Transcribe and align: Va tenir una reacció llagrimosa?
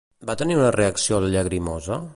Va 0.29 0.35
tenir 0.41 0.57
una 0.61 0.71
reacció 0.77 1.21
llagrimosa? 1.37 2.05